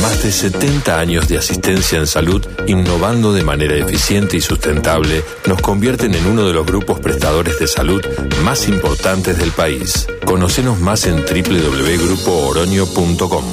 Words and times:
Más 0.00 0.22
de 0.22 0.32
70 0.32 0.98
años 0.98 1.28
de 1.28 1.36
asistencia 1.36 1.98
en 1.98 2.06
salud, 2.06 2.42
innovando 2.66 3.34
de 3.34 3.44
manera 3.44 3.76
eficiente 3.76 4.38
y 4.38 4.40
sustentable, 4.40 5.22
nos 5.46 5.60
convierten 5.60 6.14
en 6.14 6.26
uno 6.26 6.46
de 6.46 6.54
los 6.54 6.64
grupos 6.64 7.00
prestadores 7.00 7.58
de 7.58 7.68
salud 7.68 8.02
más 8.42 8.66
importantes 8.66 9.36
del 9.36 9.50
país. 9.50 10.06
Conocenos 10.24 10.80
más 10.80 11.06
en 11.06 11.16
www.grupooroño.com. 11.16 13.44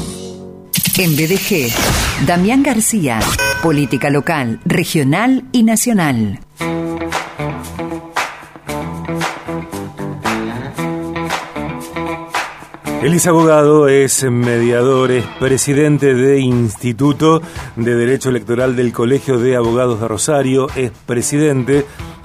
En 0.97 1.17
BDG, 1.17 1.69
Damián 2.25 2.63
García, 2.63 3.19
política 3.61 4.09
local, 4.09 4.61
regional 4.63 5.43
y 5.51 5.63
nacional. 5.63 6.39
Él 13.01 13.15
es 13.15 13.25
abogado, 13.25 13.87
es 13.87 14.23
mediador, 14.29 15.09
es 15.09 15.25
presidente 15.39 16.13
de 16.13 16.39
Instituto 16.39 17.41
de 17.75 17.95
Derecho 17.95 18.29
Electoral 18.29 18.75
del 18.75 18.93
Colegio 18.93 19.39
de 19.39 19.55
Abogados 19.55 19.99
de 19.99 20.07
Rosario, 20.07 20.67
es 20.75 20.91
presidente 21.07 21.83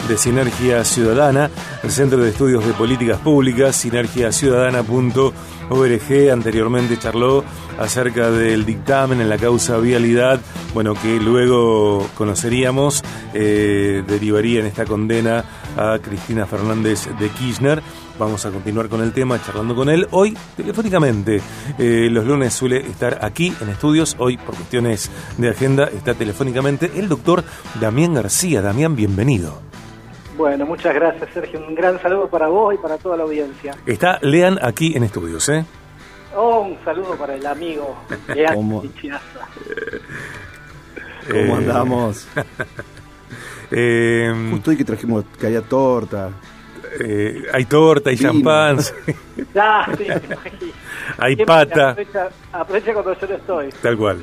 de 0.09 0.19
Sinergia 0.19 0.85
Ciudadana, 0.85 1.51
el 1.83 1.91
Centro 1.91 2.19
de 2.19 2.31
Estudios 2.31 2.65
de 2.65 2.73
Políticas 2.75 3.19
Públicas, 3.19 3.75
sinergiaciudadana.org. 3.77 6.33
Anteriormente 6.33 6.99
charló 6.99 7.43
acerca 7.79 8.31
del 8.31 8.65
dictamen 8.65 9.21
en 9.21 9.29
la 9.29 9.39
causa 9.39 9.79
vialidad, 9.79 10.41
bueno, 10.75 10.95
que 10.95 11.19
luego 11.19 12.09
conoceríamos, 12.15 13.03
eh, 13.35 14.05
derivaría 14.07 14.61
en 14.61 14.67
esta 14.67 14.85
condena 14.85 15.45
a 15.77 15.99
Cristina 15.99 16.47
Fernández 16.47 17.09
de 17.19 17.29
Kirchner. 17.31 17.83
Vamos 18.19 18.47
a 18.47 18.51
continuar 18.51 18.89
con 18.89 19.03
el 19.03 19.13
tema, 19.13 19.43
charlando 19.45 19.75
con 19.75 19.89
él. 19.89 20.07
Hoy, 20.13 20.37
telefónicamente, 20.57 21.43
eh, 21.79 22.09
los 22.11 22.25
lunes 22.25 22.55
suele 22.55 22.79
estar 22.79 23.19
aquí 23.23 23.53
en 23.61 23.69
estudios. 23.69 24.17
Hoy, 24.19 24.37
por 24.37 24.55
cuestiones 24.55 25.11
de 25.37 25.51
agenda, 25.51 25.85
está 25.85 26.15
telefónicamente 26.15 26.91
el 26.95 27.09
doctor 27.09 27.45
Damián 27.81 28.15
García. 28.15 28.63
Damián, 28.63 28.97
bienvenido. 28.97 29.66
Bueno, 30.37 30.67
muchas 30.67 30.95
gracias, 30.95 31.31
Sergio. 31.33 31.61
Un 31.67 31.75
gran 31.75 32.01
saludo 32.01 32.29
para 32.29 32.49
vos 32.49 32.75
y 32.75 32.79
para 32.79 32.99
toda 32.99 33.17
la 33.17 33.23
audiencia. 33.23 33.75
Está 33.87 34.19
Lean 34.23 34.59
aquí 34.61 34.95
en 34.95 35.05
estudios, 35.05 35.49
¿eh? 35.49 35.65
Oh, 36.35 36.61
un 36.61 36.79
saludo 36.85 37.17
para 37.17 37.35
el 37.35 37.47
amigo 37.47 37.97
Lean 38.35 38.55
¿Cómo? 38.57 38.83
¿Cómo 41.31 41.57
andamos? 41.57 42.29
eh, 43.71 44.49
Justo 44.51 44.71
hoy 44.71 44.77
que 44.77 44.85
trajimos 44.85 45.25
que 45.39 45.47
había 45.47 45.63
torta. 45.63 46.31
Eh, 47.01 47.43
hay 47.53 47.65
torta, 47.67 48.11
hay 48.11 48.17
champán, 48.17 48.79
Ah, 49.55 49.87
sí, 49.97 50.05
imagino. 50.05 50.73
hay 51.19 51.37
pata. 51.37 51.91
Aprovecha, 51.91 52.29
aprovecha 52.53 52.93
cuando 52.95 53.19
yo 53.21 53.27
no 53.27 53.35
estoy. 53.35 53.69
Tal 53.83 53.97
cual. 53.97 54.23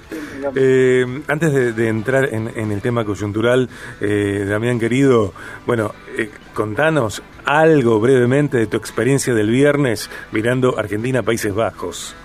Eh, 0.56 1.06
antes 1.28 1.54
de, 1.54 1.74
de 1.74 1.88
entrar 1.88 2.34
en, 2.34 2.52
en 2.56 2.72
el 2.72 2.82
tema 2.82 3.06
coyuntural, 3.06 3.70
eh, 4.02 4.46
Damián 4.48 4.80
querido, 4.80 5.34
bueno, 5.68 5.94
eh, 6.18 6.30
contanos 6.54 7.22
algo 7.46 8.00
brevemente 8.00 8.58
de 8.58 8.68
tu 8.68 8.78
experiencia 8.78 9.34
del 9.34 9.50
viernes 9.50 10.10
mirando 10.32 10.78
Argentina-Países 10.78 11.54
Bajos. 11.54 12.16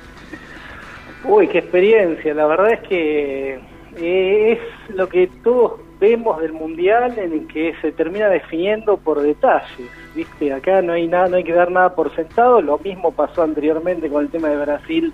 Uy, 1.24 1.48
qué 1.48 1.58
experiencia. 1.58 2.32
La 2.34 2.46
verdad 2.46 2.72
es 2.72 2.88
que 2.88 3.60
eh, 3.96 4.52
es 4.52 4.94
lo 4.96 5.08
que 5.08 5.28
todos 5.42 5.80
vemos 6.00 6.41
del 6.41 6.52
mundial 6.52 7.18
en 7.18 7.32
el 7.32 7.46
que 7.48 7.74
se 7.80 7.92
termina 7.92 8.28
definiendo 8.28 8.96
por 8.96 9.20
detalles. 9.20 9.88
Viste, 10.14 10.52
acá 10.52 10.82
no 10.82 10.92
hay 10.92 11.08
nada, 11.08 11.28
no 11.28 11.36
hay 11.36 11.44
que 11.44 11.52
dar 11.52 11.70
nada 11.70 11.94
por 11.94 12.14
sentado. 12.14 12.60
Lo 12.60 12.78
mismo 12.78 13.12
pasó 13.12 13.42
anteriormente 13.42 14.08
con 14.08 14.24
el 14.24 14.30
tema 14.30 14.48
de 14.48 14.56
Brasil, 14.58 15.12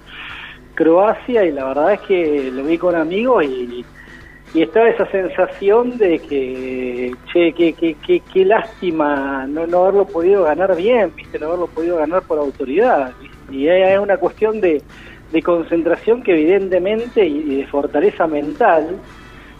Croacia 0.74 1.44
y 1.44 1.52
la 1.52 1.66
verdad 1.66 1.92
es 1.94 2.00
que 2.00 2.50
lo 2.52 2.64
vi 2.64 2.78
con 2.78 2.94
amigos 2.94 3.44
y, 3.44 3.84
y 4.52 4.62
estaba 4.62 4.88
esa 4.88 5.06
sensación 5.10 5.96
de 5.98 6.18
que, 6.18 7.14
che, 7.32 7.52
que, 7.52 7.72
que, 7.72 7.94
que, 7.94 8.20
qué 8.20 8.44
lástima 8.44 9.46
no, 9.46 9.66
no 9.66 9.84
haberlo 9.84 10.06
podido 10.06 10.44
ganar 10.44 10.76
bien, 10.76 11.12
viste, 11.14 11.38
no 11.38 11.46
haberlo 11.48 11.66
podido 11.68 11.96
ganar 11.96 12.22
por 12.22 12.38
autoridad. 12.38 13.12
¿viste? 13.20 13.54
Y 13.54 13.68
es 13.68 13.98
una 13.98 14.16
cuestión 14.16 14.60
de, 14.60 14.82
de 15.32 15.42
concentración 15.42 16.22
que 16.22 16.32
evidentemente 16.32 17.24
y 17.26 17.56
de 17.56 17.66
fortaleza 17.66 18.26
mental 18.26 18.98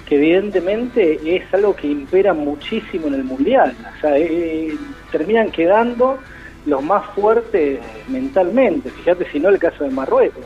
que 0.06 0.16
evidentemente 0.16 1.18
es 1.36 1.42
algo 1.54 1.74
que 1.74 1.86
impera 1.88 2.34
muchísimo 2.34 3.06
en 3.08 3.14
el 3.14 3.24
mundial. 3.24 3.74
O 3.96 4.00
sea, 4.00 4.18
eh, 4.18 4.74
terminan 5.10 5.50
quedando 5.50 6.18
los 6.66 6.82
más 6.82 7.04
fuertes 7.14 7.80
mentalmente. 8.08 8.90
Fíjate 8.90 9.30
si 9.30 9.38
no 9.40 9.48
el 9.48 9.58
caso 9.58 9.84
de 9.84 9.90
Marruecos. 9.90 10.44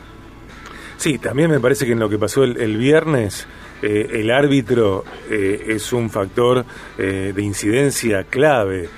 Sí, 0.96 1.18
también 1.18 1.50
me 1.50 1.60
parece 1.60 1.86
que 1.86 1.92
en 1.92 2.00
lo 2.00 2.08
que 2.08 2.18
pasó 2.18 2.42
el, 2.42 2.56
el 2.60 2.76
viernes, 2.76 3.46
eh, 3.82 4.08
el 4.14 4.30
árbitro 4.32 5.04
eh, 5.30 5.64
es 5.68 5.92
un 5.92 6.10
factor 6.10 6.64
eh, 6.98 7.32
de 7.34 7.42
incidencia 7.42 8.24
clave, 8.24 8.88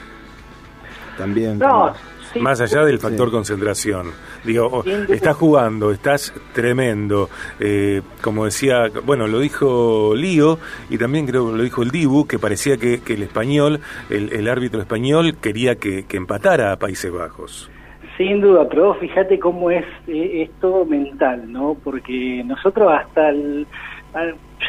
También. 1.19 1.59
No, 1.59 1.93
sí, 2.33 2.39
más 2.41 2.61
allá 2.63 2.85
del 2.85 2.97
Sí. 2.99 3.03
factor 3.03 3.31
concentración. 3.31 4.11
Digo, 4.45 4.69
oh, 4.73 4.85
estás 4.85 5.37
jugando, 5.37 5.91
estás 5.91 6.33
tremendo. 6.53 7.29
Eh, 7.59 8.03
como 8.23 8.45
decía, 8.45 8.91
bueno, 9.05 9.27
lo 9.27 9.39
dijo 9.39 10.15
Lío 10.15 10.59
y 10.89 10.99
también 10.99 11.27
creo 11.27 11.51
que 11.51 11.57
lo 11.57 11.63
dijo 11.63 11.83
el 11.83 11.91
Dibu, 11.91 12.27
que 12.27 12.39
parecía 12.39 12.77
que, 12.77 13.01
que 13.01 13.15
el 13.15 13.23
español, 13.23 13.81
el, 14.09 14.33
el 14.33 14.49
árbitro 14.49 14.81
español, 14.81 15.37
quería 15.41 15.77
que, 15.77 16.07
que 16.07 16.17
empatara 16.17 16.73
a 16.73 16.79
Países 16.79 17.13
Bajos. 17.13 17.71
Sin 18.17 18.41
duda, 18.41 18.69
pero 18.69 18.95
fíjate 18.95 19.39
cómo 19.39 19.71
es, 19.71 19.85
eh, 20.07 20.43
es 20.43 20.51
todo 20.61 20.85
mental, 20.85 21.51
¿no? 21.51 21.77
Porque 21.83 22.43
nosotros 22.45 22.93
hasta 22.93 23.31
el... 23.31 23.67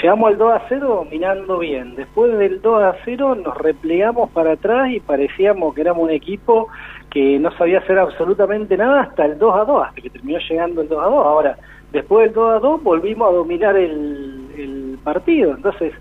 llegamos 0.01 0.31
al 0.31 0.37
2 0.37 0.53
a 0.53 0.61
0 0.69 0.87
dominando 0.87 1.59
bien. 1.59 1.95
Después 1.95 2.37
del 2.37 2.61
2 2.61 2.83
a 2.83 2.95
0 3.03 3.35
nos 3.35 3.57
replegamos 3.57 4.29
para 4.31 4.53
atrás 4.53 4.89
y 4.91 4.99
parecíamos 4.99 5.73
que 5.73 5.81
éramos 5.81 6.03
un 6.03 6.11
equipo 6.11 6.67
que 7.09 7.39
no 7.39 7.51
sabía 7.57 7.79
hacer 7.79 7.99
absolutamente 7.99 8.77
nada 8.77 9.01
hasta 9.01 9.25
el 9.25 9.37
2 9.37 9.55
a 9.55 9.65
2, 9.65 9.87
hasta 9.87 10.01
que 10.01 10.09
terminó 10.09 10.39
llegando 10.39 10.81
el 10.81 10.87
2 10.87 11.03
a 11.03 11.09
2. 11.09 11.25
Ahora, 11.25 11.57
después 11.91 12.27
del 12.27 12.33
2 12.33 12.51
a 12.55 12.59
2 12.59 12.83
volvimos 12.83 13.29
a 13.29 13.35
dominar 13.35 13.75
el, 13.75 14.47
el 14.57 14.99
partido. 15.03 15.51
Entonces, 15.55 15.93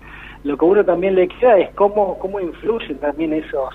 lo 0.43 0.57
que 0.57 0.65
uno 0.65 0.85
también 0.85 1.15
le 1.15 1.27
queda 1.27 1.59
es 1.59 1.69
cómo, 1.75 2.17
cómo 2.19 2.39
influyen 2.39 2.97
también 2.97 3.33
esos 3.33 3.73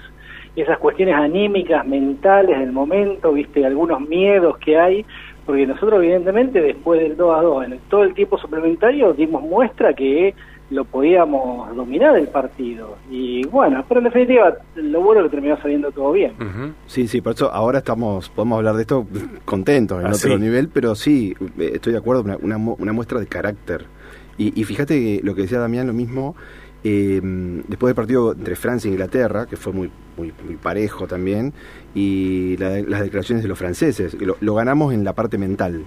esas 0.56 0.78
cuestiones 0.78 1.14
anímicas, 1.14 1.86
mentales 1.86 2.58
del 2.58 2.72
momento, 2.72 3.32
viste, 3.32 3.64
algunos 3.66 4.00
miedos 4.00 4.56
que 4.56 4.78
hay, 4.78 5.04
porque 5.46 5.66
nosotros 5.66 6.02
evidentemente 6.02 6.60
después 6.60 7.00
del 7.00 7.16
2 7.16 7.38
a 7.38 7.42
2, 7.42 7.64
en 7.66 7.72
el- 7.74 7.78
todo 7.88 8.02
el 8.02 8.12
tiempo 8.14 8.36
suplementario 8.38 9.12
dimos 9.14 9.42
muestra 9.42 9.94
que 9.94 10.34
lo 10.70 10.84
podíamos 10.84 11.74
dominar 11.76 12.16
el 12.18 12.26
partido. 12.26 12.96
Y 13.08 13.46
bueno, 13.46 13.84
pero 13.88 14.00
en 14.00 14.04
definitiva 14.06 14.56
lo 14.74 15.00
bueno 15.00 15.20
es 15.20 15.26
que 15.26 15.36
terminó 15.36 15.56
saliendo 15.62 15.92
todo 15.92 16.10
bien. 16.10 16.32
Sí, 16.86 17.06
sí, 17.06 17.20
por 17.20 17.34
eso 17.34 17.52
ahora 17.52 17.78
estamos, 17.78 18.28
podemos 18.30 18.56
hablar 18.58 18.74
de 18.74 18.82
esto 18.82 19.06
contentos, 19.44 20.00
en 20.00 20.06
Ah, 20.06 20.12
otro 20.12 20.34
sí. 20.34 20.40
nivel, 20.42 20.68
pero 20.68 20.96
sí, 20.96 21.34
eh, 21.58 21.70
estoy 21.74 21.92
de 21.92 21.98
acuerdo, 22.00 22.22
una, 22.22 22.36
una, 22.42 22.56
una 22.56 22.92
muestra 22.92 23.20
de 23.20 23.26
carácter. 23.28 23.84
Y, 24.38 24.60
y 24.60 24.64
fíjate 24.64 24.94
que 25.00 25.20
lo 25.24 25.34
que 25.36 25.42
decía 25.42 25.60
Damián, 25.60 25.86
lo 25.86 25.92
mismo, 25.92 26.34
eh, 26.84 27.20
después 27.68 27.88
del 27.90 27.94
partido 27.96 28.32
entre 28.32 28.54
Francia 28.56 28.88
e 28.88 28.92
Inglaterra, 28.92 29.46
que 29.46 29.56
fue 29.56 29.72
muy, 29.72 29.90
muy, 30.16 30.32
muy 30.44 30.56
parejo 30.56 31.06
también, 31.06 31.52
y 31.94 32.56
la- 32.58 32.80
las 32.80 33.00
declaraciones 33.02 33.42
de 33.42 33.48
los 33.48 33.58
franceses, 33.58 34.14
lo, 34.20 34.36
lo 34.40 34.54
ganamos 34.54 34.92
en 34.94 35.02
la 35.04 35.12
parte 35.12 35.36
mental. 35.38 35.84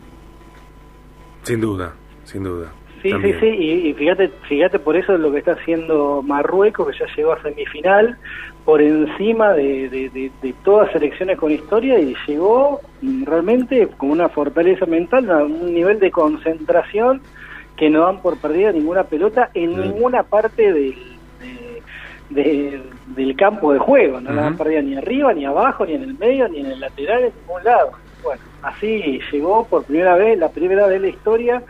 Sin 1.43 1.61
duda, 1.61 1.93
sin 2.25 2.43
duda. 2.43 2.71
Sí, 3.01 3.11
También. 3.11 3.39
sí, 3.39 3.49
sí, 3.49 3.55
y, 3.55 3.71
y 3.89 3.93
fíjate, 3.93 4.29
fíjate 4.49 4.77
por 4.77 4.97
eso 4.97 5.17
lo 5.17 5.31
que 5.31 5.37
está 5.39 5.53
haciendo 5.53 6.21
Marruecos, 6.21 6.87
que 6.91 6.99
ya 6.99 7.05
llegó 7.15 7.31
a 7.31 7.41
semifinal, 7.41 8.17
por 8.65 8.81
encima 8.81 9.53
de, 9.53 9.87
de, 9.89 10.09
de- 10.09 10.31
de 10.41 10.53
todas 10.65 10.91
selecciones 10.91 11.37
con 11.37 11.49
historia 11.49 11.97
y 11.97 12.13
llegó 12.27 12.81
realmente 13.23 13.87
con 13.97 14.11
una 14.11 14.27
fortaleza 14.27 14.85
mental, 14.85 15.31
a 15.31 15.45
un 15.45 15.73
nivel 15.73 15.97
de 15.99 16.11
concentración 16.11 17.21
que 17.79 17.89
no 17.89 18.01
dan 18.05 18.21
por 18.21 18.37
perdida 18.37 18.71
ninguna 18.73 19.05
pelota 19.05 19.49
en 19.53 19.73
ninguna 19.81 20.23
parte 20.23 20.73
del, 20.73 20.95
de- 21.39 21.81
de- 22.29 22.81
del 23.15 23.35
campo 23.37 23.71
de 23.73 23.79
juego, 23.79 24.19
no 24.21 24.31
la 24.33 24.41
dan 24.43 24.57
perdida 24.57 24.81
ni 24.81 24.95
arriba, 24.95 25.33
ni 25.33 25.45
abajo, 25.45 25.85
ni 25.85 25.93
en 25.93 26.03
el 26.03 26.13
medio, 26.17 26.47
ni 26.49 26.59
en 26.59 26.65
el 26.67 26.79
lateral, 26.79 27.23
en 27.23 27.31
ningún 27.41 27.63
lado. 27.63 27.91
Bueno, 28.21 28.41
así 28.61 29.19
llegó 29.31 29.65
por 29.65 29.83
primera 29.85 30.15
vez, 30.15 30.37
la 30.37 30.49
primera 30.49 30.85
vez 30.87 30.97
en 30.97 31.01
la 31.03 31.07
historia, 31.07 31.63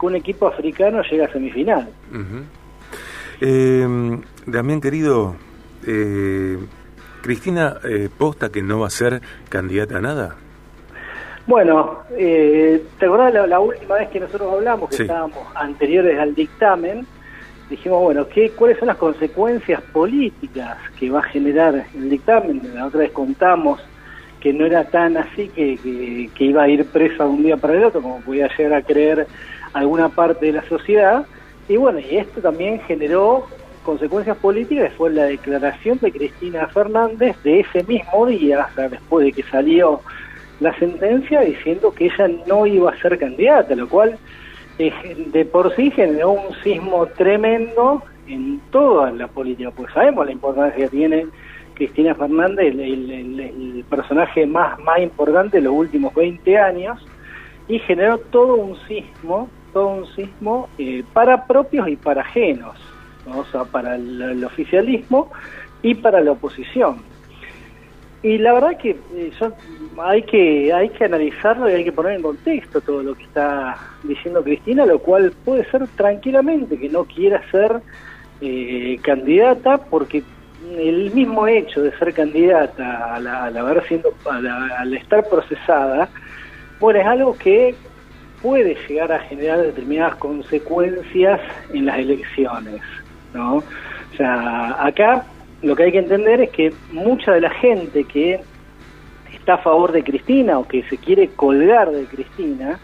que 0.00 0.06
un 0.06 0.16
equipo 0.16 0.48
africano 0.48 1.00
llega 1.08 1.26
a 1.26 1.32
semifinal. 1.32 1.88
Eh, 3.40 4.18
Damián, 4.46 4.80
querido, 4.80 5.36
eh, 5.86 6.58
Cristina 7.22 7.76
eh, 7.84 8.08
posta 8.16 8.50
que 8.50 8.62
no 8.62 8.80
va 8.80 8.88
a 8.88 8.90
ser 8.90 9.20
candidata 9.48 9.98
a 9.98 10.00
nada. 10.00 10.36
Bueno, 11.46 11.98
eh, 12.16 12.82
¿te 12.98 13.06
acordás 13.06 13.34
la, 13.34 13.46
la 13.46 13.60
última 13.60 13.96
vez 13.96 14.08
que 14.10 14.20
nosotros 14.20 14.52
hablamos, 14.52 14.90
que 14.90 14.96
Sí. 14.96 15.02
estábamos 15.02 15.38
anteriores 15.54 16.18
al 16.18 16.34
dictamen? 16.34 17.06
Dijimos, 17.68 18.02
bueno, 18.02 18.28
¿qué, 18.28 18.50
¿cuáles 18.50 18.78
son 18.78 18.88
las 18.88 18.96
consecuencias 18.96 19.80
políticas 19.92 20.76
que 20.98 21.10
va 21.10 21.20
a 21.20 21.24
generar 21.24 21.86
el 21.94 22.10
dictamen? 22.10 22.60
La 22.74 22.86
otra 22.86 23.00
vez 23.00 23.10
contamos 23.12 23.80
que 24.40 24.52
no 24.52 24.66
era 24.66 24.84
tan 24.84 25.16
así 25.16 25.48
que, 25.48 25.78
que, 26.34 26.44
iba 26.44 26.62
a 26.64 26.68
ir 26.68 26.84
presa 26.86 27.24
de 27.24 27.30
un 27.30 27.42
día 27.42 27.56
para 27.56 27.74
el 27.74 27.84
otro, 27.84 28.02
como 28.02 28.20
podía 28.20 28.48
llegar 28.56 28.74
a 28.74 28.82
creer 28.82 29.26
alguna 29.72 30.08
parte 30.08 30.46
de 30.46 30.52
la 30.52 30.62
sociedad. 30.68 31.24
Y 31.68 31.76
bueno, 31.76 32.00
y 32.00 32.16
esto 32.16 32.40
también 32.40 32.80
generó 32.80 33.46
consecuencias 33.84 34.36
políticas, 34.36 34.92
fue 34.96 35.10
la 35.10 35.24
declaración 35.24 35.98
de 36.00 36.12
Cristina 36.12 36.68
Fernández 36.68 37.36
de 37.42 37.60
ese 37.60 37.82
mismo 37.84 38.26
día, 38.26 38.68
o 38.70 38.74
sea, 38.74 38.88
después 38.88 39.26
de 39.26 39.32
que 39.32 39.42
salió 39.44 40.00
la 40.62 40.78
sentencia, 40.78 41.40
diciendo 41.40 41.92
que 41.92 42.06
ella 42.06 42.28
no 42.46 42.66
iba 42.66 42.90
a 42.90 43.00
ser 43.00 43.18
candidata, 43.18 43.74
lo 43.74 43.88
cual 43.88 44.18
eh, 44.78 44.92
de 45.32 45.44
por 45.44 45.74
sí 45.74 45.90
generó 45.90 46.30
un 46.30 46.54
sismo 46.62 47.06
tremendo 47.06 48.02
en 48.26 48.60
toda 48.70 49.10
la 49.10 49.26
política, 49.26 49.70
pues 49.70 49.92
sabemos 49.92 50.26
la 50.26 50.32
importancia 50.32 50.84
que 50.84 50.88
tiene 50.88 51.26
Cristina 51.74 52.14
Fernández, 52.14 52.74
el, 52.74 53.84
personaje 53.90 54.46
más, 54.46 54.78
más 54.78 55.00
importante 55.00 55.58
de 55.58 55.64
los 55.64 55.74
últimos 55.74 56.14
20 56.14 56.56
años, 56.56 57.04
y 57.68 57.78
generó 57.80 58.18
todo 58.18 58.54
un 58.54 58.76
sismo, 58.86 59.48
todo 59.72 59.88
un 59.88 60.06
sismo 60.14 60.68
eh, 60.78 61.02
para 61.12 61.46
propios 61.46 61.88
y 61.88 61.96
para 61.96 62.22
ajenos, 62.22 62.76
o 63.26 63.44
sea, 63.46 63.64
para 63.64 63.96
el, 63.96 64.44
oficialismo 64.44 65.30
y 65.82 65.94
para 65.94 66.20
la 66.20 66.32
oposición. 66.32 67.11
Y 68.22 68.38
la 68.38 68.52
verdad 68.52 68.76
que 68.76 68.90
eh, 68.90 69.32
hay 69.98 70.22
que 70.22 70.72
hay 70.72 70.88
que 70.90 71.04
analizarlo 71.04 71.68
y 71.68 71.72
hay 71.72 71.84
que 71.84 71.92
poner 71.92 72.12
en 72.12 72.22
contexto 72.22 72.80
todo 72.80 73.02
lo 73.02 73.14
que 73.14 73.24
está 73.24 73.76
diciendo 74.04 74.44
Cristina, 74.44 74.86
lo 74.86 75.00
cual 75.00 75.32
puede 75.44 75.64
ser 75.70 75.88
tranquilamente 75.96 76.78
que 76.78 76.88
no 76.88 77.04
quiera 77.04 77.42
ser 77.50 77.80
eh, 78.40 78.98
candidata 79.02 79.78
porque 79.78 80.22
el 80.76 81.12
mismo 81.12 81.46
hecho 81.46 81.82
de 81.82 81.96
ser 81.98 82.14
candidata 82.14 83.14
al, 83.14 83.56
haber 83.56 83.86
siendo 83.86 84.14
al, 84.30 84.94
estar 84.94 85.28
procesada 85.28 86.08
bueno 86.80 87.00
es 87.00 87.06
algo 87.06 87.36
que 87.36 87.74
puede 88.40 88.76
llegar 88.88 89.12
a 89.12 89.20
generar 89.20 89.60
determinadas 89.60 90.16
consecuencias 90.16 91.40
en 91.72 91.86
las 91.86 91.98
elecciones 91.98 92.80
no 93.34 93.56
o 93.56 93.64
sea 94.16 94.84
acá 94.84 95.24
lo 95.62 95.76
que 95.76 95.84
hay 95.84 95.92
que 95.92 95.98
entender 95.98 96.40
es 96.40 96.50
que 96.50 96.72
mucha 96.92 97.32
de 97.32 97.40
la 97.40 97.50
gente 97.50 98.04
que 98.04 98.40
está 99.32 99.54
a 99.54 99.58
favor 99.58 99.92
de 99.92 100.02
Cristina 100.02 100.58
o 100.58 100.66
que 100.66 100.82
se 100.84 100.96
quiere 100.98 101.28
colgar 101.28 101.90
de 101.90 102.04
Cristina 102.04 102.78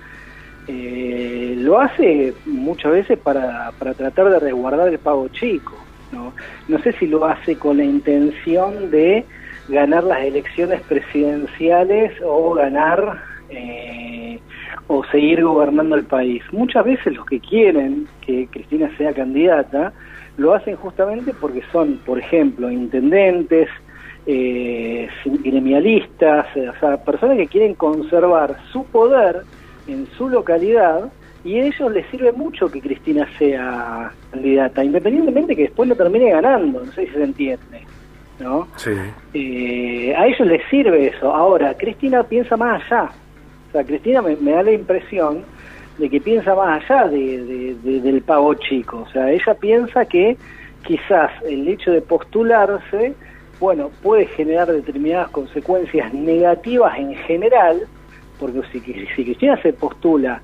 eh, 0.66 1.54
lo 1.58 1.80
hace 1.80 2.34
muchas 2.46 2.92
veces 2.92 3.18
para, 3.18 3.72
para 3.78 3.94
tratar 3.94 4.30
de 4.30 4.38
resguardar 4.38 4.88
el 4.88 4.98
pago 4.98 5.28
chico 5.28 5.74
¿no? 6.12 6.32
no 6.68 6.78
sé 6.80 6.92
si 6.92 7.06
lo 7.06 7.24
hace 7.24 7.56
con 7.56 7.78
la 7.78 7.84
intención 7.84 8.90
de 8.90 9.24
ganar 9.68 10.04
las 10.04 10.24
elecciones 10.24 10.80
presidenciales 10.82 12.12
o 12.24 12.54
ganar 12.54 13.22
eh, 13.50 14.40
o 14.86 15.04
seguir 15.04 15.44
gobernando 15.44 15.96
el 15.96 16.04
país. 16.04 16.42
Muchas 16.52 16.84
veces 16.84 17.14
los 17.14 17.26
que 17.26 17.40
quieren 17.40 18.08
que 18.22 18.48
Cristina 18.50 18.90
sea 18.96 19.12
candidata 19.12 19.92
lo 20.38 20.54
hacen 20.54 20.76
justamente 20.76 21.34
porque 21.38 21.62
son, 21.70 21.98
por 22.06 22.18
ejemplo, 22.18 22.70
intendentes, 22.70 23.68
eh, 24.26 25.08
gremialistas, 25.24 26.46
o 26.56 26.80
sea, 26.80 26.96
personas 27.04 27.36
que 27.36 27.48
quieren 27.48 27.74
conservar 27.74 28.56
su 28.72 28.84
poder 28.84 29.42
en 29.86 30.06
su 30.16 30.28
localidad 30.28 31.10
y 31.44 31.58
a 31.58 31.66
ellos 31.66 31.92
les 31.92 32.06
sirve 32.06 32.32
mucho 32.32 32.70
que 32.70 32.80
Cristina 32.80 33.28
sea 33.38 34.12
candidata, 34.30 34.84
independientemente 34.84 35.54
que 35.54 35.62
después 35.62 35.88
lo 35.88 35.96
termine 35.96 36.30
ganando, 36.30 36.84
no 36.84 36.92
sé 36.92 37.06
si 37.06 37.12
se 37.12 37.22
entiende. 37.22 37.86
¿no? 38.40 38.68
Sí. 38.76 38.90
Eh, 39.34 40.14
a 40.16 40.26
ellos 40.26 40.46
les 40.46 40.62
sirve 40.68 41.08
eso. 41.08 41.34
Ahora, 41.34 41.74
Cristina 41.74 42.22
piensa 42.22 42.56
más 42.56 42.82
allá. 42.84 43.10
O 43.68 43.72
sea, 43.72 43.84
Cristina 43.84 44.22
me, 44.22 44.36
da 44.36 44.62
la 44.62 44.72
impresión 44.72 45.42
de 45.98 46.08
que 46.08 46.20
piensa 46.20 46.54
más 46.54 46.82
allá 46.88 47.08
de, 47.08 47.74
del 47.82 48.22
pavo 48.22 48.54
chico. 48.54 49.04
O 49.06 49.08
sea, 49.10 49.30
ella 49.30 49.54
piensa 49.54 50.04
que 50.04 50.36
quizás 50.84 51.30
el 51.44 51.66
hecho 51.68 51.90
de 51.90 52.00
postularse, 52.00 53.14
bueno, 53.60 53.90
puede 54.02 54.26
generar 54.26 54.70
determinadas 54.70 55.30
consecuencias 55.30 56.14
negativas 56.14 56.96
en 56.98 57.14
general, 57.16 57.82
porque 58.38 58.62
si, 58.72 58.80
Cristina 58.80 59.60
se 59.60 59.72
postula 59.72 60.40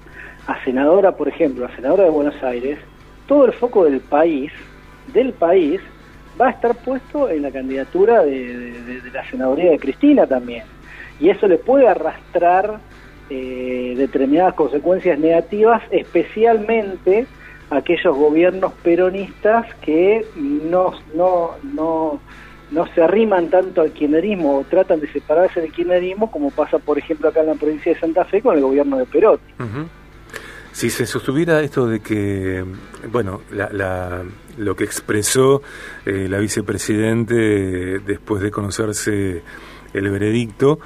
a 0.47 0.65
senadora, 0.65 1.13
por 1.13 1.29
ejemplo, 1.29 1.65
a 1.65 1.75
senadora 1.77 2.05
de 2.05 2.11
Buenos 2.11 2.43
Aires, 2.43 2.79
todo 3.27 3.47
el 3.47 3.53
foco 3.53 3.85
del 3.85 4.01
país, 4.01 4.53
del 5.13 5.33
país, 5.33 5.81
va 6.41 6.49
a 6.49 6.51
estar 6.51 6.75
puesto 6.75 7.31
en 7.31 7.43
la 7.43 7.53
candidatura 7.53 8.25
de, 8.25 9.01
la 9.13 9.25
senaduría 9.31 9.71
de 9.71 9.79
Cristina 9.79 10.27
también. 10.27 10.65
Y 11.21 11.31
eso 11.31 11.47
le 11.47 11.59
puede 11.59 11.87
arrastrar 11.87 12.81
eh, 13.31 13.95
determinadas 13.97 14.55
consecuencias 14.55 15.19
negativas, 15.19 15.83
especialmente 15.91 17.27
aquellos 17.71 18.17
gobiernos 18.17 18.73
peronistas 18.83 19.67
que 19.77 20.27
no, 20.37 20.93
no, 21.15 21.53
no, 21.63 22.21
no 22.71 22.87
se 22.95 23.03
arriman 23.03 23.49
tanto 23.49 23.81
al 23.81 23.93
kirchnerismo 23.93 24.59
o 24.59 24.65
tratan 24.65 25.01
de 25.01 25.11
separarse 25.11 25.61
del 25.61 25.73
kirchnerismo 25.73 26.31
como 26.31 26.51
pasa, 26.51 26.79
por 26.79 26.99
ejemplo, 26.99 27.29
acá 27.29 27.41
en 27.41 27.47
la 27.49 27.55
provincia 27.55 27.95
de 27.95 28.01
Santa 28.01 28.25
Fe 28.25 28.43
con 28.43 28.57
el 28.57 28.63
gobierno 28.63 28.99
de 28.99 29.07
Perotti. 29.07 29.53
Si 30.73 30.91
se 30.91 31.07
sostuviera 31.07 31.63
esto 31.63 31.87
de 31.87 32.01
que, 32.01 32.65
bueno, 33.11 33.43
lo 34.59 34.75
que 34.75 34.85
expresó 34.85 35.63
eh, 36.05 36.27
la 36.29 36.39
vicepresidente 36.39 38.01
después 38.01 38.43
de 38.43 38.51
conocerse 38.51 39.43
el 39.93 40.11
veredicto, 40.11 40.81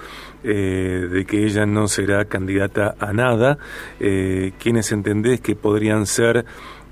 eh, 0.45 1.09
de 1.11 1.25
que 1.25 1.45
ella 1.45 1.67
no 1.67 1.89
será 1.89 2.25
candidata 2.27 2.95
a 2.99 3.13
nada, 3.13 3.59
eh, 4.01 4.53
¿quiénes 4.59 4.93
entendés 4.93 5.41
que 5.41 5.57
podrían 5.57 6.07
ser 6.07 6.45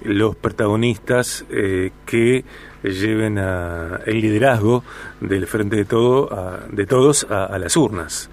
los 0.03 0.37
protagonistas 0.37 1.45
eh, 1.51 1.91
que 2.05 2.45
lleven 2.83 3.39
a, 3.39 4.01
el 4.07 4.21
liderazgo 4.21 4.85
del 5.21 5.47
frente 5.47 5.77
de 5.77 5.85
todo 5.85 6.29
de 6.71 6.87
todos 6.87 7.27
a 7.31 7.59
las 7.59 7.77
urnas? 7.77 8.31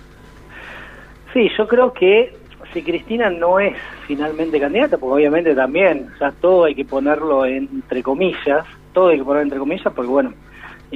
Sí, 1.33 1.49
yo 1.57 1.67
creo 1.67 1.93
que 1.93 2.33
si 2.73 2.81
Cristina 2.83 3.29
no 3.29 3.59
es 3.59 3.75
finalmente 4.07 4.59
candidata, 4.59 4.97
porque 4.97 5.15
obviamente 5.15 5.55
también, 5.55 6.09
ya 6.19 6.31
todo 6.31 6.65
hay 6.65 6.75
que 6.75 6.85
ponerlo 6.85 7.45
entre 7.45 8.03
comillas, 8.03 8.65
todo 8.93 9.09
hay 9.09 9.17
que 9.17 9.23
ponerlo 9.23 9.43
entre 9.43 9.59
comillas, 9.59 9.93
porque 9.93 10.11
bueno, 10.11 10.33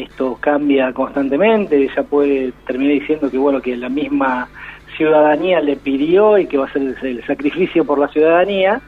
esto 0.04 0.38
cambia 0.40 0.94
constantemente, 0.94 1.78
ella 1.78 2.04
puede 2.04 2.54
terminar 2.66 2.94
diciendo 3.00 3.30
que 3.30 3.38
bueno, 3.38 3.62
que 3.62 3.76
la 3.76 3.90
misma 3.90 4.50
ciudadanía 4.96 5.60
le 5.60 5.76
pidió 5.76 6.38
y 6.38 6.48
que 6.48 6.58
va 6.58 6.66
a 6.66 6.74
ser 6.74 6.96
el, 7.02 7.24
sacrificio 7.26 7.86
por 7.86 8.00
la 8.00 8.08
ciudadanía, 8.08 8.82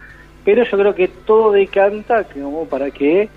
pero 0.45 0.63
yo 0.63 0.77
creo 0.77 0.95
que 0.95 1.07
todo 1.07 1.51
decanta 1.51 2.23
como 2.23 2.65
para 2.65 2.91
que 2.91 3.29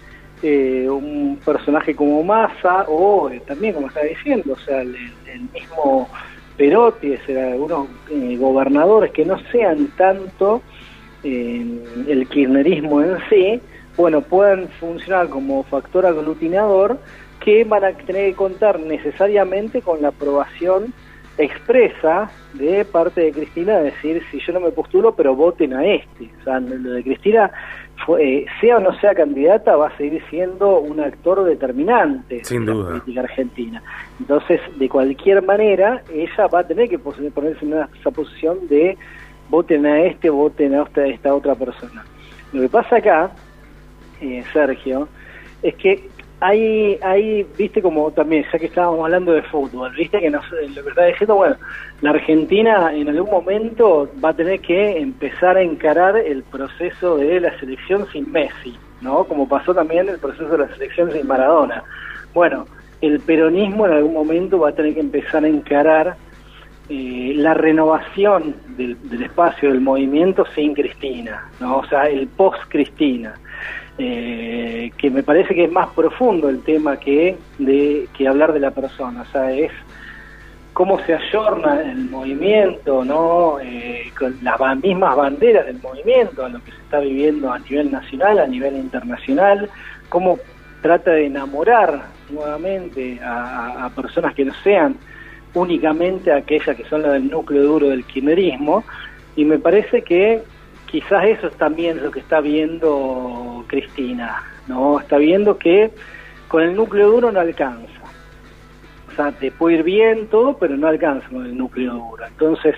eh, 0.43 0.89
un 0.89 1.39
personaje 1.45 1.95
como 1.95 2.23
Massa, 2.23 2.85
o 2.89 3.31
eh, 3.31 3.41
también 3.47 3.75
como 3.75 3.89
está 3.89 4.03
diciendo, 4.03 4.55
o 4.55 4.59
sea, 4.59 4.83
el 4.83 4.97
mismo 5.53 6.09
Perotti, 6.57 7.13
es 7.13 7.29
algunos 7.29 7.89
eh, 8.11 8.37
gobernadores 8.39 9.13
que 9.13 9.25
no 9.25 9.39
sean 9.51 9.89
tanto 9.97 10.63
eh, 11.25 11.65
el 12.09 12.29
kirchnerismo 12.29 13.03
en 13.03 13.17
sí, 13.31 13.61
bueno, 13.97 14.21
puedan 14.21 14.69
funcionar 14.81 15.29
como 15.29 15.63
factor 15.65 16.07
aglutinador 16.07 16.99
que 17.45 17.65
van 17.65 17.85
a 17.85 17.93
tener 17.93 18.31
que 18.31 18.37
contar 18.37 18.79
necesariamente 18.81 19.83
con 19.83 20.01
la 20.03 20.09
aprobación 20.09 20.93
expresa 21.39 22.31
de 22.55 22.85
parte 22.85 23.23
de 23.23 23.33
Cristina, 23.33 23.79
decir, 23.79 24.23
si 24.31 24.39
yo 24.41 24.53
no 24.53 24.61
me 24.61 24.71
postulo, 24.71 25.15
pero 25.15 25.35
voten 25.35 25.73
a 25.75 25.85
este. 25.85 26.31
O 26.41 26.45
sea, 26.45 26.61
lo 26.61 26.93
de 26.93 27.03
Cristina 27.03 27.51
eh, 28.19 28.47
sea 28.61 28.77
o 28.77 28.81
no 28.81 28.93
sea 29.01 29.15
candidata, 29.15 29.77
va 29.77 29.89
a 29.89 29.97
seguir 29.97 30.23
siendo 30.29 30.79
un 30.81 31.01
actor 31.01 31.45
determinante 31.45 32.43
en 32.51 32.67
la 32.67 32.75
política 32.75 33.21
argentina. 33.21 33.83
Entonces, 34.21 34.61
de 34.77 34.89
cualquier 34.89 35.43
manera, 35.43 36.03
ella 36.13 36.47
va 36.49 36.61
a 36.61 36.67
tener 36.67 36.89
que 36.89 36.99
ponerse 36.99 37.65
en 37.65 37.75
esa 37.99 38.11
posición 38.11 38.69
de 38.69 38.99
voten 39.49 39.87
a 39.87 40.03
este, 40.03 40.31
voten 40.31 40.75
a 40.75 40.87
esta, 41.07 41.35
otra 41.35 41.55
persona. 41.55 42.05
Lo 42.53 42.61
que 42.61 42.69
pasa 42.69 42.97
acá, 42.97 43.31
eh, 44.21 44.43
Sergio, 44.53 45.09
es 45.63 45.75
que 45.77 46.09
hay, 46.43 46.99
hay, 47.03 47.47
viste, 47.57 47.81
como 47.81 48.11
también, 48.11 48.45
ya 48.53 48.59
que 48.59 48.67
estábamos 48.67 49.05
hablando 49.05 49.31
de 49.31 49.43
fútbol, 49.43 49.95
viste 49.95 50.19
que 50.19 50.29
nos, 50.29 50.45
lo 50.51 50.83
que 50.83 50.89
está 50.89 51.05
diciendo, 51.05 51.37
bueno, 51.37 51.57
la 52.01 52.11
Argentina 52.11 52.93
en 52.93 53.09
algún 53.09 53.31
momento 53.31 54.11
va 54.23 54.31
a 54.31 54.35
tener 54.35 54.61
que 54.61 54.99
empezar 54.99 55.57
a 55.57 55.63
encarar 55.63 56.17
el 56.17 56.43
proceso 56.43 57.17
de 57.17 57.39
la 57.39 57.57
selección 57.61 58.09
sin 58.13 58.33
Messi, 58.33 58.77
¿no? 59.01 59.23
Como 59.23 59.49
pasó 59.49 59.73
también 59.73 60.09
el 60.09 60.19
proceso 60.19 60.49
de 60.49 60.59
la 60.59 60.69
selección 60.75 61.13
sin 61.13 61.29
Maradona. 61.29 61.85
Bueno, 62.35 62.67
el 63.01 63.21
peronismo 63.21 63.87
en 63.87 63.93
algún 63.93 64.15
momento 64.15 64.59
va 64.59 64.71
a 64.71 64.75
tener 64.75 64.95
que 64.95 65.01
empezar 65.01 65.45
a 65.45 65.49
encarar 65.49 66.17
eh, 66.89 67.35
la 67.37 67.55
renovación 67.55 68.57
del, 68.77 68.97
del 69.09 69.23
espacio 69.23 69.69
del 69.69 69.81
movimiento 69.81 70.45
sin 70.57 70.75
Cristina, 70.75 71.49
¿no? 71.61 71.79
O 71.79 71.87
sea, 71.87 72.09
el 72.09 72.27
post-Cristina 72.27 73.37
eh, 73.99 74.91
que 74.97 75.11
me 75.11 75.23
parece 75.23 75.55
que 75.55 75.65
es 75.65 75.73
más 75.73 75.89
profundo 75.91 76.49
el 76.49 76.63
tema 76.63 76.97
que, 76.97 77.37
de, 77.59 78.09
que 78.17 78.29
hablar 78.29 78.53
de 78.53 78.61
la 78.61 78.71
persona. 78.71 79.23
O 79.23 79.27
sea, 79.27 79.53
es 79.53 79.71
cómo 80.73 80.99
se 81.05 81.15
ayorna 81.15 81.83
el 81.83 82.09
movimiento, 82.09 83.05
¿no? 83.05 83.59
Eh, 83.61 84.11
con 84.19 84.37
las 84.43 84.59
mismas 84.83 85.17
banderas 85.17 85.67
del 85.67 85.81
movimiento, 85.81 86.49
lo 86.49 86.63
que 86.65 86.71
se 86.71 86.79
está 86.79 87.01
viviendo 87.01 87.53
a 87.53 87.59
nivel 87.59 87.91
nacional, 87.91 88.39
a 88.39 88.47
nivel 88.47 88.77
internacional, 88.77 89.69
cómo 90.09 90.39
trata 90.81 91.13
de 91.13 91.27
enamorar 91.27 92.07
nuevamente 92.31 93.21
a, 93.23 93.91
personas 93.95 94.35
que 94.35 94.45
no 94.45 94.55
sean 94.65 94.97
únicamente 95.55 96.33
aquellas 96.33 96.77
que 96.77 96.85
son 96.85 97.03
las 97.03 97.13
del 97.13 97.31
núcleo 97.31 97.63
duro 97.63 97.89
del 97.89 98.05
kirchnerismo, 98.05 98.85
y 99.37 99.45
me 99.45 99.59
parece 99.59 100.03
que 100.03 100.43
quizás 100.93 101.25
eso 101.25 101.49
es 101.49 101.55
también 101.57 102.01
lo 102.01 102.13
que 102.13 102.21
está 102.21 102.41
viendo 102.41 103.65
Cristina, 103.67 104.45
¿no? 104.69 105.01
Está 105.01 105.19
viendo 105.19 105.59
que 105.59 105.91
con 106.47 106.63
el 106.63 106.77
núcleo 106.77 107.11
duro 107.11 107.33
no 107.33 107.41
alcanza 107.41 108.03
o 109.13 109.15
sea, 109.15 109.31
te 109.33 109.51
puede 109.51 109.77
ir 109.77 109.83
bien 109.83 110.27
todo, 110.29 110.57
pero 110.57 110.77
no 110.77 110.87
alcanza 110.87 111.29
con 111.29 111.45
el 111.45 111.57
núcleo 111.57 111.95
duro. 111.95 112.25
Entonces, 112.27 112.75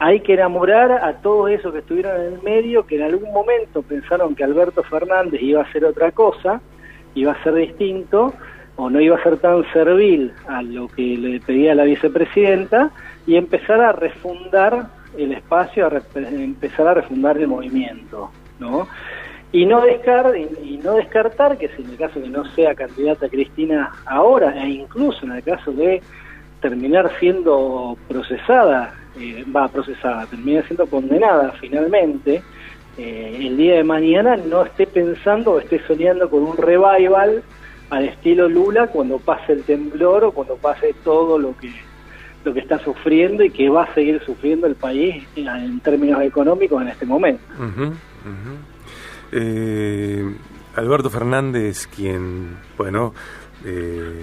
hay 0.00 0.20
que 0.20 0.34
enamorar 0.34 0.90
a 0.90 1.14
todos 1.14 1.50
esos 1.50 1.72
que 1.72 1.78
estuvieron 1.78 2.20
en 2.20 2.32
el 2.34 2.42
medio, 2.42 2.84
que 2.84 2.96
en 2.96 3.02
algún 3.02 3.32
momento 3.32 3.82
pensaron 3.82 4.34
que 4.34 4.44
Alberto 4.44 4.82
Fernández 4.82 5.40
iba 5.40 5.60
a 5.60 5.64
hacer 5.64 5.84
otra 5.84 6.10
cosa, 6.10 6.60
iba 7.14 7.32
a 7.32 7.42
ser 7.44 7.54
distinto, 7.54 8.34
o 8.76 8.90
no 8.90 9.00
iba 9.00 9.16
a 9.16 9.22
ser 9.22 9.38
tan 9.38 9.64
servil 9.72 10.32
a 10.48 10.62
lo 10.62 10.88
que 10.88 11.16
le 11.16 11.40
pedía 11.40 11.74
la 11.74 11.84
vicepresidenta, 11.84 12.90
y 13.26 13.36
empezar 13.36 13.80
a 13.80 13.92
refundar 13.92 14.88
el 15.16 15.32
espacio, 15.32 15.86
a 15.86 16.02
empezar 16.18 16.88
a 16.88 16.94
refundar 16.94 17.38
el 17.38 17.48
movimiento, 17.48 18.30
¿no? 18.58 18.86
y 19.52 19.64
no 19.64 19.80
descartar 19.80 20.36
y, 20.36 20.78
no 20.82 20.94
descartar 20.94 21.56
que 21.56 21.68
si 21.68 21.82
en 21.82 21.90
el 21.90 21.96
caso 21.96 22.20
de 22.20 22.28
no 22.28 22.44
sea 22.54 22.74
candidata 22.74 23.28
Cristina 23.28 23.92
ahora 24.04 24.62
e 24.62 24.68
incluso 24.68 25.24
en 25.24 25.32
el 25.32 25.42
caso 25.42 25.72
de 25.72 26.02
terminar 26.60 27.10
siendo 27.18 27.96
procesada 28.08 28.94
eh, 29.18 29.44
va 29.54 29.68
procesada 29.68 30.26
termina 30.26 30.62
siendo 30.64 30.86
condenada 30.86 31.52
finalmente 31.52 32.42
eh, 32.98 33.36
el 33.40 33.56
día 33.56 33.76
de 33.76 33.84
mañana 33.84 34.36
no 34.36 34.64
esté 34.64 34.86
pensando 34.86 35.52
o 35.52 35.60
esté 35.60 35.80
soñando 35.86 36.28
con 36.28 36.42
un 36.42 36.56
revival 36.56 37.42
al 37.88 38.04
estilo 38.04 38.50
Lula 38.50 38.88
cuando 38.88 39.18
pase 39.18 39.52
el 39.52 39.62
temblor 39.62 40.24
o 40.24 40.32
cuando 40.32 40.56
pase 40.56 40.94
todo 41.02 41.38
lo 41.38 41.56
que 41.56 41.70
lo 42.44 42.54
que 42.54 42.60
está 42.60 42.78
sufriendo 42.78 43.42
y 43.44 43.50
que 43.50 43.68
va 43.68 43.84
a 43.84 43.94
seguir 43.94 44.22
sufriendo 44.24 44.66
el 44.66 44.74
país 44.74 45.26
en, 45.36 45.80
términos 45.80 46.22
económicos 46.22 46.80
en 46.82 46.88
este 46.88 47.06
momento. 47.06 47.42
Eh, 49.32 50.24
Alberto 50.76 51.10
Fernández, 51.10 51.86
quien, 51.86 52.56
bueno, 52.76 53.12
eh, 53.64 54.22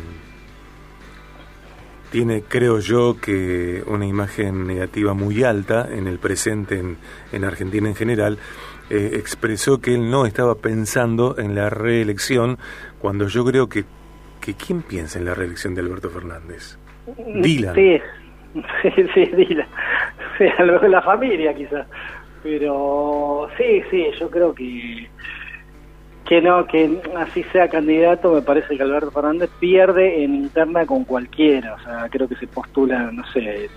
tiene, 2.11 2.43
creo 2.43 2.79
yo, 2.79 3.17
que 3.19 3.83
una 3.87 4.05
imagen 4.05 4.65
negativa 4.65 5.13
muy 5.13 5.43
alta 5.43 5.87
en 5.91 6.07
el 6.07 6.17
presente 6.17 6.81
en, 7.31 7.43
Argentina 7.43 7.89
en 7.89 7.95
general, 7.95 8.39
eh, 8.89 9.11
expresó 9.15 9.81
que 9.81 9.95
él 9.95 10.09
no 10.09 10.25
estaba 10.25 10.55
pensando 10.55 11.37
en 11.37 11.55
la 11.55 11.69
reelección, 11.69 12.57
cuando 12.99 13.27
yo 13.27 13.43
creo 13.43 13.67
que, 13.67 13.83
que 14.39 14.53
¿quién 14.53 14.81
piensa 14.81 15.19
en 15.19 15.25
la 15.25 15.33
reelección 15.33 15.75
de 15.75 15.81
Alberto 15.81 16.09
Fernández? 16.09 16.77
Dylan. 17.41 17.75
Sí, 18.81 18.89
sí, 19.13 19.25
Dylan. 19.25 19.67
Sí, 20.37 20.45
a 20.57 20.63
la 20.63 21.01
familia 21.01 21.53
quizás. 21.53 21.85
Pero 22.41 23.49
sí, 23.57 23.83
sí, 23.91 24.05
yo 24.17 24.29
creo 24.29 24.55
que 24.55 25.09
que 26.25 26.41
no, 26.41 26.65
que 26.65 26.99
así 27.15 27.43
sea 27.51 27.69
candidato, 27.69 28.33
me 28.33 28.41
parece 28.41 28.75
que 28.75 28.83
Alberto 28.83 29.11
Fernández 29.11 29.49
pierde 29.59 30.23
en 30.23 30.35
interna 30.35 30.85
con 30.85 31.03
cualquiera. 31.03 31.75
O 31.75 31.79
sea, 31.79 32.09
creo 32.09 32.27
que 32.27 32.35
se 32.35 32.47
postula, 32.47 33.11
no 33.11 33.23
sé, 33.31 33.69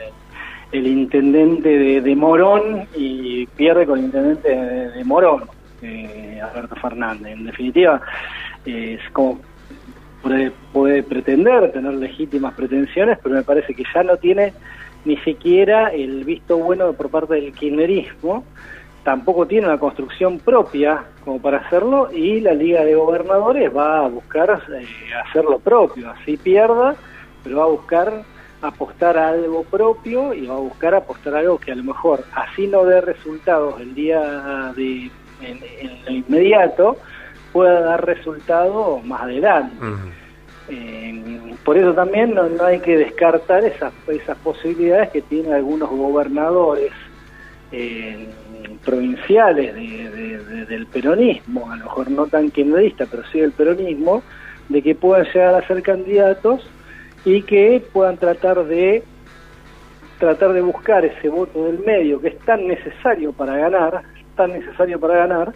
el, 0.72 0.86
intendente 0.86 2.00
de, 2.00 2.16
Morón 2.16 2.86
y 2.96 3.46
pierde 3.48 3.86
con 3.86 3.98
el 3.98 4.06
intendente 4.06 4.48
de, 4.48 5.04
Morón, 5.04 5.44
eh, 5.82 6.40
Alberto 6.42 6.74
Fernández. 6.76 7.32
En 7.34 7.44
definitiva, 7.44 8.00
es 8.64 9.00
como 9.12 9.40
puede, 10.22 11.02
pretender 11.02 11.72
tener 11.72 11.94
legítimas 11.94 12.54
pretensiones, 12.54 13.18
pero 13.22 13.34
me 13.34 13.42
parece 13.42 13.74
que 13.74 13.84
ya 13.94 14.02
no 14.02 14.16
tiene 14.16 14.52
ni 15.04 15.16
siquiera 15.18 15.88
el 15.88 16.24
visto 16.24 16.58
bueno 16.58 16.92
por 16.92 17.10
parte 17.10 17.34
del 17.34 17.52
kirchnerismo, 17.52 18.44
tampoco 19.04 19.46
tiene 19.46 19.66
una 19.68 19.78
construcción 19.78 20.38
propia 20.38 21.04
como 21.24 21.40
para 21.40 21.58
hacerlo 21.58 22.10
y 22.12 22.40
la 22.40 22.52
Liga 22.52 22.84
de 22.84 22.94
Gobernadores 22.94 23.74
va 23.74 24.04
a 24.04 24.08
buscar 24.08 24.62
eh, 24.72 24.86
hacer 25.24 25.44
lo 25.44 25.58
propio, 25.58 26.10
así 26.10 26.36
pierda, 26.36 26.94
pero 27.42 27.58
va 27.58 27.64
a 27.64 27.68
buscar 27.68 28.22
apostar 28.60 29.16
a 29.16 29.28
algo 29.28 29.62
propio 29.62 30.34
y 30.34 30.46
va 30.46 30.56
a 30.56 30.58
buscar 30.58 30.94
apostar 30.94 31.36
a 31.36 31.38
algo 31.38 31.58
que 31.58 31.72
a 31.72 31.76
lo 31.76 31.84
mejor 31.84 32.24
así 32.34 32.66
no 32.66 32.84
dé 32.84 33.00
resultados 33.00 33.80
el 33.80 33.94
día 33.94 34.72
de 34.74 35.10
en, 35.40 35.60
lo 36.04 36.10
inmediato 36.10 36.96
pueda 37.52 37.80
dar 37.80 38.04
resultados 38.04 39.04
más 39.04 39.22
adelante. 39.22 39.74
Eh, 40.68 41.54
por 41.64 41.76
eso 41.78 41.94
también 41.94 42.34
no, 42.34 42.48
hay 42.64 42.80
que 42.80 42.96
descartar 42.96 43.64
esas, 43.64 43.92
esas 44.08 44.36
posibilidades 44.38 45.10
que 45.10 45.22
tienen 45.22 45.52
algunos 45.52 45.88
gobernadores 45.88 46.92
eh, 47.72 48.28
provinciales 48.84 49.74
del 49.74 50.86
peronismo, 50.86 51.70
a 51.70 51.76
lo 51.76 51.84
mejor 51.84 52.10
no 52.10 52.26
tan 52.26 52.50
kirchnerista, 52.50 53.06
pero 53.10 53.22
sí 53.32 53.40
del 53.40 53.52
peronismo, 53.52 54.22
de 54.68 54.82
que 54.82 54.94
puedan 54.94 55.26
llegar 55.26 55.54
a 55.54 55.66
ser 55.66 55.82
candidatos 55.82 56.66
y 57.24 57.42
que 57.42 57.82
puedan 57.92 58.16
tratar 58.16 58.64
de 58.64 59.02
tratar 60.18 60.52
de 60.52 60.60
buscar 60.60 61.04
ese 61.04 61.28
voto 61.28 61.66
del 61.66 61.78
medio 61.80 62.20
que 62.20 62.28
es 62.28 62.38
tan 62.40 62.66
necesario 62.66 63.32
para 63.32 63.56
ganar, 63.56 64.02
tan 64.34 64.52
necesario 64.52 64.98
para 64.98 65.18
ganar, 65.18 65.52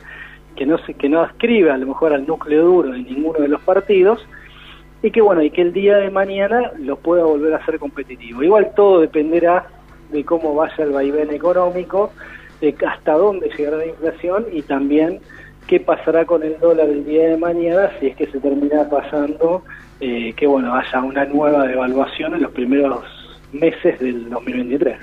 que 0.57 0.67
no 0.67 0.79
se, 0.79 0.95
que 0.95 1.09
no 1.09 1.23
ascribe 1.23 1.71
a 1.71 1.79
lo 1.79 1.87
mejor 1.87 2.13
al 2.13 2.27
núcleo 2.27 2.65
duro 2.65 2.93
de 2.93 2.99
ninguno 2.99 3.39
de 3.39 3.49
los 3.49 3.61
partidos, 3.63 4.27
y 5.03 5.11
que 5.11 5.21
bueno, 5.21 5.43
y 5.43 5.51
que 5.51 5.63
el 5.63 5.73
día 5.73 5.97
de 5.97 6.11
mañana 6.11 6.73
lo 6.79 6.97
pueda 6.97 7.25
volver 7.25 7.55
a 7.55 7.65
ser 7.65 7.79
competitivo. 7.79 8.43
Igual 8.43 8.73
todo 8.77 9.01
dependerá 9.01 9.67
de 10.11 10.25
cómo 10.25 10.55
vaya 10.55 10.85
el 10.85 10.93
vaivén 10.93 11.31
económico, 11.33 12.13
de 12.61 12.75
hasta 12.87 13.15
dónde 13.15 13.51
llegará 13.57 13.79
la 13.79 13.87
inflación 13.87 14.47
y 14.53 14.63
también 14.63 15.21
qué 15.67 15.81
pasará 15.81 16.25
con 16.25 16.43
el 16.43 16.59
dólar 16.61 16.89
el 16.89 17.05
día 17.05 17.31
de 17.31 17.37
mañana 17.37 17.91
si 17.99 18.09
es 18.09 18.17
que 18.17 18.27
se 18.27 18.39
termina 18.39 18.89
pasando 18.89 19.63
eh, 20.01 20.33
que 20.37 20.47
bueno 20.47 20.75
haya 20.75 21.01
una 21.01 21.25
nueva 21.25 21.67
devaluación 21.67 22.35
en 22.35 22.43
los 22.43 22.53
primeros 22.53 23.05
meses 23.53 23.99
del 24.01 24.29
2023. 24.31 24.97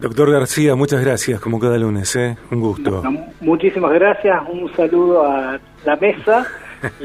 Doctor 0.00 0.30
García, 0.30 0.76
muchas 0.76 1.00
gracias, 1.00 1.40
como 1.40 1.58
cada 1.58 1.76
lunes, 1.76 2.14
¿eh? 2.14 2.36
un 2.52 2.60
gusto. 2.60 3.02
muchísimas 3.40 3.92
gracias, 3.92 4.40
un 4.48 4.72
saludo 4.76 5.24
a 5.24 5.58
la 5.84 5.96
mesa 5.96 6.46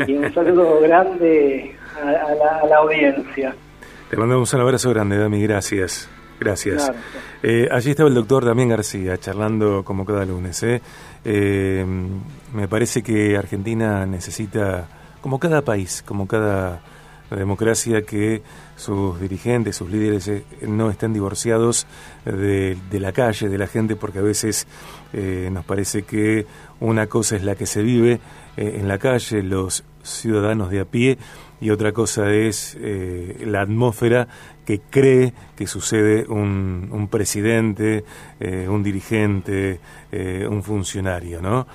y 0.08 0.14
un 0.14 0.32
saludo 0.36 0.80
grande 0.80 1.76
a, 2.00 2.68
la, 2.68 2.78
audiencia. 2.78 3.56
Te 4.12 4.16
mandamos 4.18 4.54
un 4.54 4.62
abrazo 4.62 4.92
grande, 4.92 5.18
Dami, 5.18 5.42
gracias. 5.42 6.08
Gracias. 6.40 6.92
Eh, 7.42 7.68
allí 7.72 7.92
estaba 7.92 8.10
el 8.10 8.16
doctor 8.16 8.46
Damián 8.46 8.70
García, 8.70 9.18
charlando 9.18 9.84
como 9.84 10.06
cada 10.06 10.26
lunes. 10.26 10.62
¿eh? 10.64 10.82
¿eh? 11.24 11.86
me 12.54 12.68
parece 12.68 13.02
que 13.02 13.38
Argentina 13.38 14.06
necesita, 14.06 14.88
como 15.22 15.40
cada 15.40 15.62
país, 15.62 16.04
como 16.06 16.28
cada 16.28 16.82
democracia, 17.32 18.03
que 18.03 18.42
sus 18.75 19.20
dirigentes, 19.20 19.75
sus 19.75 19.89
líderes 19.89 20.27
eh, 20.27 20.44
no 20.68 20.89
estén 20.89 21.13
divorciados 21.13 21.88
de, 22.25 22.77
la 22.92 23.12
calle, 23.12 23.50
de 23.50 23.58
la 23.58 23.68
gente, 23.68 23.96
porque 23.96 24.20
a 24.20 24.24
veces 24.24 24.68
nos 25.13 25.63
parece 25.65 26.03
que 26.03 26.48
una 26.80 27.06
cosa 27.06 27.36
es 27.36 27.44
la 27.44 27.56
que 27.56 27.68
se 27.68 27.84
vive 27.84 28.20
en 28.58 28.88
la 28.88 28.98
calle, 28.98 29.44
los 29.44 29.84
ciudadanos 30.03 30.70
de 30.70 30.80
a 30.80 30.86
pie, 30.86 31.18
y 31.63 31.70
otra 31.70 31.94
cosa 31.94 32.30
es 32.30 32.77
eh, 32.77 33.42
la 33.46 33.62
atmósfera 33.62 34.27
que 34.65 34.82
cree 34.82 35.34
que 35.56 35.65
sucede 35.65 36.25
un, 36.27 36.89
un 36.92 37.08
presidente, 37.08 38.03
eh, 38.38 38.68
un 38.68 38.84
dirigente, 38.84 39.80
eh, 40.12 40.46
un 40.50 40.62
funcionario, 40.62 41.42
¿no? 41.42 41.65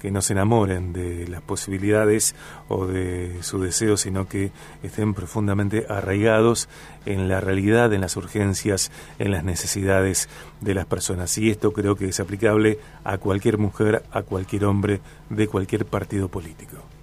Que 0.00 0.10
no 0.10 0.22
se 0.22 0.32
enamoren 0.32 0.92
de 0.92 1.26
las 1.28 1.42
posibilidades 1.42 2.34
o 2.68 2.86
de 2.86 3.42
su 3.42 3.60
deseo, 3.60 3.96
sino 3.96 4.28
que 4.28 4.52
estén 4.82 5.14
profundamente 5.14 5.86
arraigados 5.88 6.68
en 7.06 7.28
la 7.28 7.40
realidad, 7.40 7.92
en 7.92 8.00
las 8.00 8.16
urgencias, 8.16 8.90
en 9.18 9.30
las 9.30 9.44
necesidades 9.44 10.28
de 10.60 10.74
las 10.74 10.86
personas. 10.86 11.36
Y 11.38 11.50
esto 11.50 11.72
creo 11.72 11.96
que 11.96 12.08
es 12.08 12.20
aplicable 12.20 12.78
a 13.04 13.18
cualquier 13.18 13.58
mujer, 13.58 14.04
a 14.10 14.22
cualquier 14.22 14.64
hombre, 14.64 15.00
de 15.30 15.48
cualquier 15.48 15.86
partido 15.86 16.28
político. 16.28 16.97